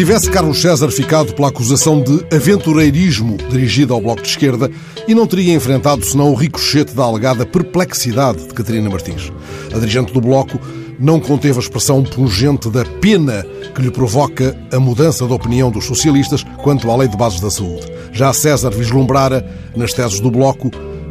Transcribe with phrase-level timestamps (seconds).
[0.00, 4.70] Tivesse Carlos César ficado pela acusação de aventureirismo dirigida ao Bloco de Esquerda
[5.06, 9.30] e não teria enfrentado senão o ricochete da alegada perplexidade de Catarina Martins.
[9.70, 10.58] A dirigente do Bloco
[10.98, 13.44] não conteve a expressão pungente da pena
[13.74, 17.50] que lhe provoca a mudança de opinião dos socialistas quanto à Lei de Bases da
[17.50, 17.86] Saúde.
[18.10, 19.46] Já César vislumbrara,
[19.76, 20.70] nas teses do Bloco,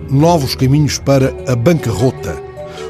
[0.09, 2.41] novos caminhos para a bancarrota.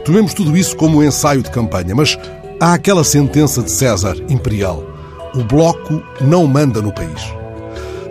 [0.05, 2.17] Tomemos tudo isso como um ensaio de campanha, mas
[2.57, 4.98] há aquela sentença de César imperial.
[5.35, 7.33] O Bloco não manda no país.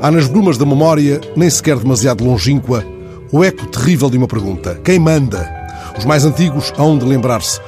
[0.00, 2.84] Há nas brumas da memória, nem sequer demasiado longínqua,
[3.32, 5.48] o eco terrível de uma pergunta: quem manda?
[5.98, 7.60] Os mais antigos hão de lembrar-se.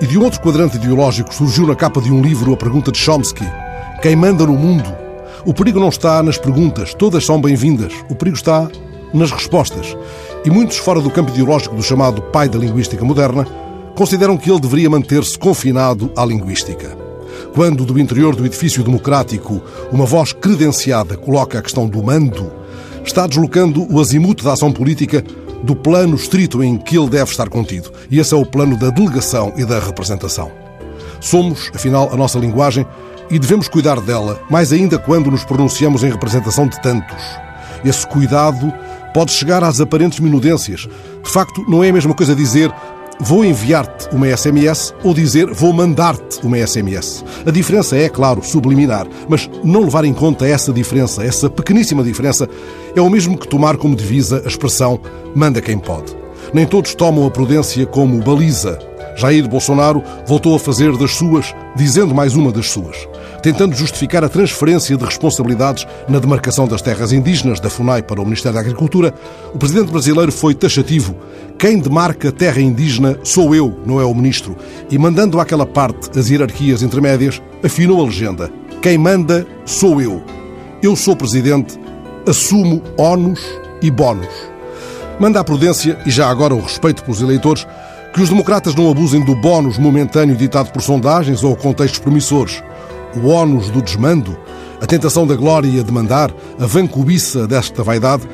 [0.00, 2.98] E de um outro quadrante ideológico surgiu na capa de um livro a pergunta de
[2.98, 3.46] Chomsky:
[4.02, 4.94] quem manda no mundo?
[5.46, 7.94] O perigo não está nas perguntas, todas são bem-vindas.
[8.10, 8.68] O perigo está
[9.14, 9.96] nas respostas.
[10.44, 13.46] E muitos fora do campo ideológico do chamado pai da linguística moderna
[13.96, 17.01] consideram que ele deveria manter-se confinado à linguística.
[17.54, 22.50] Quando, do interior do edifício democrático, uma voz credenciada coloca a questão do mando,
[23.04, 25.22] está deslocando o azimuto da ação política
[25.62, 27.92] do plano estrito em que ele deve estar contido.
[28.10, 30.50] E esse é o plano da delegação e da representação.
[31.20, 32.86] Somos, afinal, a nossa linguagem
[33.30, 37.22] e devemos cuidar dela, mais ainda quando nos pronunciamos em representação de tantos.
[37.84, 38.72] Esse cuidado
[39.12, 40.88] pode chegar às aparentes minudências.
[41.22, 42.72] De facto, não é a mesma coisa dizer
[43.20, 47.24] vou enviar-te uma SMS ou dizer vou mandar-te uma SMS.
[47.46, 52.48] A diferença é, claro, subliminar, mas não levar em conta essa diferença, essa pequeníssima diferença,
[52.94, 55.00] é o mesmo que tomar como divisa a expressão
[55.34, 56.16] manda quem pode.
[56.52, 58.78] Nem todos tomam a prudência como baliza.
[59.16, 63.08] Jair Bolsonaro voltou a fazer das suas, dizendo mais uma das suas,
[63.42, 68.24] tentando justificar a transferência de responsabilidades na demarcação das terras indígenas da FUNAI para o
[68.24, 69.12] Ministério da Agricultura.
[69.52, 71.16] O presidente brasileiro foi taxativo.
[71.58, 74.56] Quem demarca terra indígena sou eu, não é o ministro.
[74.88, 78.50] E mandando àquela parte as hierarquias intermédias, afinou a legenda.
[78.80, 80.22] Quem manda sou eu.
[80.80, 81.78] Eu sou presidente,
[82.26, 83.40] assumo ónus
[83.82, 84.52] e bónus.
[85.18, 87.66] Manda a prudência e já agora o respeito pelos eleitores
[88.14, 92.62] que os democratas não abusem do bónus momentâneo ditado por sondagens ou contextos promissores.
[93.16, 94.36] O ónus do desmando,
[94.80, 98.26] a tentação da glória de mandar, a vancubiça desta vaidade,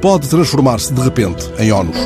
[0.00, 1.98] pode transformar-se de repente em ónus.